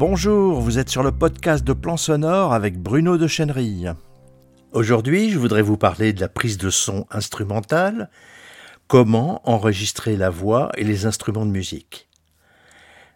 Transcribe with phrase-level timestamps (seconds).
[0.00, 3.92] Bonjour, vous êtes sur le podcast de Plan Sonore avec Bruno de Chenerille.
[4.72, 8.08] Aujourd'hui, je voudrais vous parler de la prise de son instrumentale,
[8.88, 12.08] comment enregistrer la voix et les instruments de musique.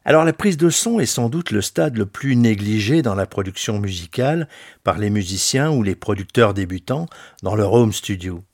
[0.05, 3.25] Alors la prise de son est sans doute le stade le plus négligé dans la
[3.25, 4.47] production musicale
[4.83, 7.07] par les musiciens ou les producteurs débutants
[7.43, 8.45] dans leur home studio.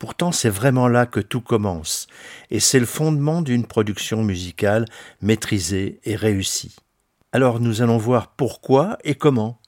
[0.00, 2.08] Pourtant, c'est vraiment là que tout commence,
[2.50, 4.86] et c'est le fondement d'une production musicale
[5.22, 6.74] maîtrisée et réussie.
[7.32, 9.60] Alors nous allons voir pourquoi et comment.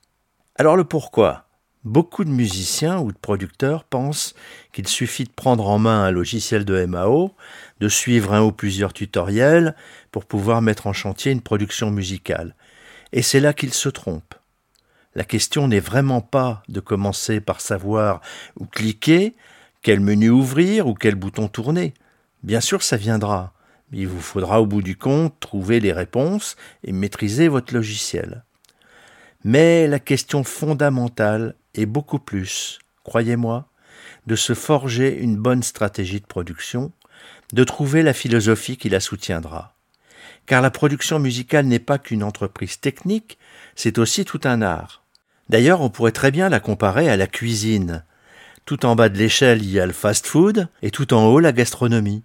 [0.57, 1.47] Alors le pourquoi.
[1.85, 4.35] Beaucoup de musiciens ou de producteurs pensent
[4.73, 7.37] qu'il suffit de prendre en main un logiciel de MAO,
[7.79, 9.77] de suivre un ou plusieurs tutoriels
[10.11, 12.57] pour pouvoir mettre en chantier une production musicale.
[13.13, 14.35] Et c'est là qu'ils se trompent.
[15.15, 18.23] La question n'est vraiment pas de commencer par savoir
[18.59, 19.35] où cliquer,
[19.83, 21.95] quel menu ouvrir ou quel bouton tourner.
[22.43, 23.53] Bien sûr, ça viendra.
[23.95, 28.43] Il vous faudra au bout du compte trouver les réponses et maîtriser votre logiciel.
[29.45, 33.69] Mais la question fondamentale est beaucoup plus, croyez-moi,
[34.27, 36.91] de se forger une bonne stratégie de production,
[37.53, 39.75] de trouver la philosophie qui la soutiendra.
[40.47, 43.37] Car la production musicale n'est pas qu'une entreprise technique,
[43.75, 45.03] c'est aussi tout un art.
[45.51, 48.05] D'ailleurs, on pourrait très bien la comparer à la cuisine.
[48.65, 51.53] Tout en bas de l'échelle, il y a le fast-food, et tout en haut, la
[51.53, 52.23] gastronomie.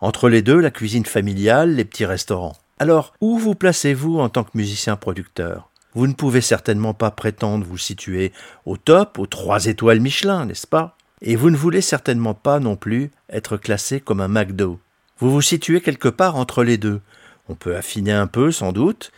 [0.00, 2.56] Entre les deux, la cuisine familiale, les petits restaurants.
[2.78, 7.66] Alors, où vous placez-vous en tant que musicien producteur Vous ne pouvez certainement pas prétendre
[7.66, 8.32] vous situer
[8.66, 12.76] au top, aux trois étoiles Michelin, n'est-ce pas Et vous ne voulez certainement pas non
[12.76, 14.78] plus être classé comme un McDo.
[15.18, 17.00] Vous vous situez quelque part entre les deux.
[17.48, 19.10] On peut affiner un peu, sans doute.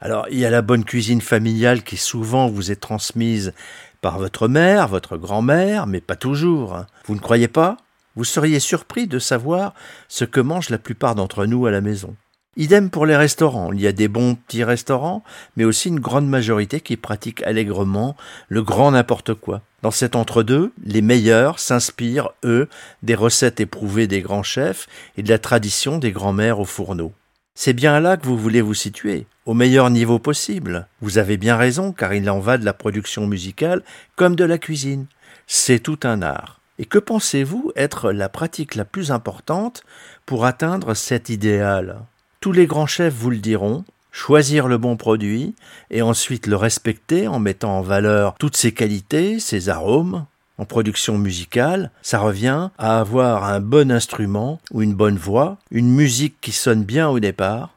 [0.00, 3.52] Alors, il y a la bonne cuisine familiale qui souvent vous est transmise
[4.00, 6.74] par votre mère, votre grand-mère, mais pas toujours.
[6.74, 6.86] Hein.
[7.04, 7.76] Vous ne croyez pas
[8.14, 9.72] vous seriez surpris de savoir
[10.08, 12.14] ce que mangent la plupart d'entre nous à la maison.
[12.58, 13.72] Idem pour les restaurants.
[13.72, 15.24] Il y a des bons petits restaurants,
[15.56, 18.14] mais aussi une grande majorité qui pratiquent allègrement
[18.48, 19.62] le grand n'importe quoi.
[19.80, 22.68] Dans cet entre-deux, les meilleurs s'inspirent, eux,
[23.02, 27.12] des recettes éprouvées des grands chefs et de la tradition des grands-mères au fourneau.
[27.54, 30.88] C'est bien là que vous voulez vous situer, au meilleur niveau possible.
[31.00, 33.82] Vous avez bien raison, car il en va de la production musicale
[34.14, 35.06] comme de la cuisine.
[35.46, 36.60] C'est tout un art.
[36.82, 39.84] Et que pensez-vous être la pratique la plus importante
[40.26, 42.00] pour atteindre cet idéal
[42.40, 45.54] Tous les grands chefs vous le diront, choisir le bon produit
[45.92, 50.26] et ensuite le respecter en mettant en valeur toutes ses qualités, ses arômes.
[50.58, 55.88] En production musicale, ça revient à avoir un bon instrument ou une bonne voix, une
[55.88, 57.76] musique qui sonne bien au départ,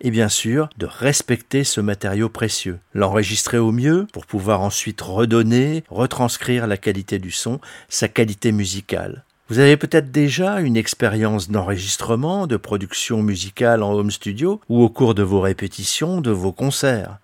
[0.00, 5.84] et bien sûr de respecter ce matériau précieux, l'enregistrer au mieux pour pouvoir ensuite redonner,
[5.88, 9.24] retranscrire la qualité du son, sa qualité musicale.
[9.48, 14.88] Vous avez peut-être déjà une expérience d'enregistrement, de production musicale en home studio ou au
[14.88, 17.18] cours de vos répétitions, de vos concerts.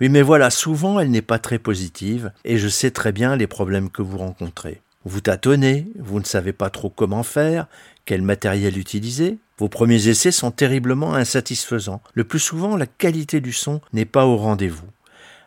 [0.00, 3.46] Oui, mais voilà, souvent elle n'est pas très positive et je sais très bien les
[3.46, 4.80] problèmes que vous rencontrez.
[5.04, 7.66] Vous tâtonnez, vous ne savez pas trop comment faire,
[8.10, 12.02] quel matériel utiliser Vos premiers essais sont terriblement insatisfaisants.
[12.12, 14.88] Le plus souvent, la qualité du son n'est pas au rendez-vous.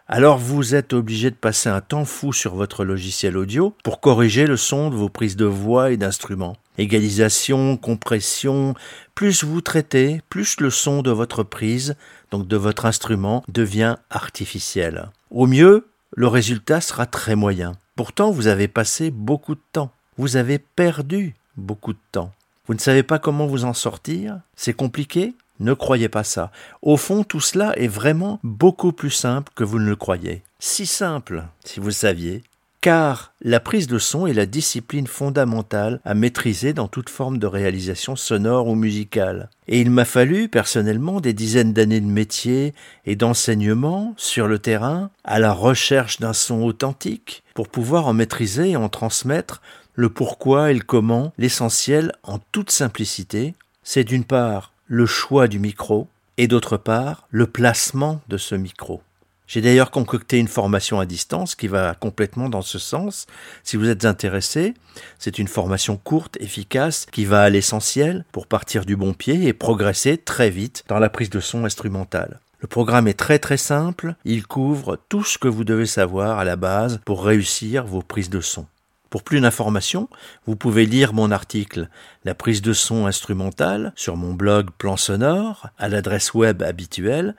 [0.07, 4.47] Alors vous êtes obligé de passer un temps fou sur votre logiciel audio pour corriger
[4.47, 6.55] le son de vos prises de voix et d'instruments.
[6.77, 8.75] Égalisation, compression,
[9.13, 11.95] plus vous traitez, plus le son de votre prise,
[12.31, 15.09] donc de votre instrument, devient artificiel.
[15.31, 17.73] Au mieux, le résultat sera très moyen.
[17.97, 19.91] Pourtant, vous avez passé beaucoup de temps.
[20.17, 22.31] Vous avez perdu beaucoup de temps.
[22.65, 26.49] Vous ne savez pas comment vous en sortir C'est compliqué Ne croyez pas ça.
[26.81, 30.43] Au fond, tout cela est vraiment beaucoup plus simple que vous ne le croyez.
[30.59, 32.41] Si simple, si vous saviez.
[32.79, 37.47] Car la prise de son est la discipline fondamentale à maîtriser dans toute forme de
[37.47, 39.49] réalisation sonore ou musicale.
[39.67, 42.73] Et il m'a fallu, personnellement, des dizaines d'années de métier
[43.05, 48.71] et d'enseignement sur le terrain, à la recherche d'un son authentique, pour pouvoir en maîtriser
[48.71, 49.61] et en transmettre
[49.95, 55.59] le pourquoi et le comment, l'essentiel en toute simplicité, c'est d'une part le choix du
[55.59, 56.07] micro
[56.37, 59.01] et d'autre part le placement de ce micro.
[59.45, 63.27] J'ai d'ailleurs concocté une formation à distance qui va complètement dans ce sens.
[63.63, 64.73] Si vous êtes intéressé,
[65.19, 69.53] c'est une formation courte, efficace, qui va à l'essentiel pour partir du bon pied et
[69.53, 72.39] progresser très vite dans la prise de son instrumentale.
[72.61, 76.45] Le programme est très très simple, il couvre tout ce que vous devez savoir à
[76.45, 78.65] la base pour réussir vos prises de son.
[79.13, 80.09] Pour plus d'informations,
[80.47, 81.87] vous pouvez lire mon article
[82.25, 87.35] La prise de son instrumentale sur mon blog Plan Sonore à l'adresse web habituelle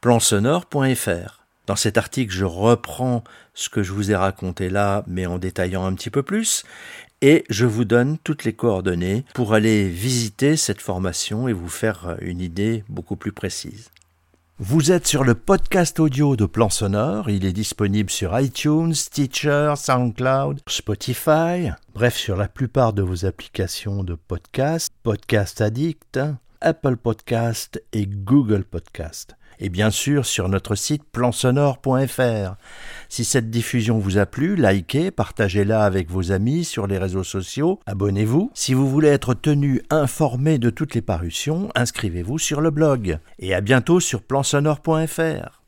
[0.00, 1.44] plansonore.fr.
[1.66, 3.24] Dans cet article, je reprends
[3.54, 6.62] ce que je vous ai raconté là, mais en détaillant un petit peu plus,
[7.22, 12.16] et je vous donne toutes les coordonnées pour aller visiter cette formation et vous faire
[12.20, 13.90] une idée beaucoup plus précise.
[14.58, 19.74] Vous êtes sur le podcast audio de Plan Sonore, il est disponible sur iTunes, Stitcher,
[19.76, 26.18] SoundCloud, Spotify, bref sur la plupart de vos applications de podcast, Podcast Addict,
[26.62, 32.54] Apple Podcast et Google Podcast et bien sûr sur notre site plansonore.fr.
[33.08, 37.80] Si cette diffusion vous a plu, likez, partagez-la avec vos amis sur les réseaux sociaux,
[37.86, 38.50] abonnez-vous.
[38.54, 43.18] Si vous voulez être tenu informé de toutes les parutions, inscrivez-vous sur le blog.
[43.38, 45.65] Et à bientôt sur plansonore.fr.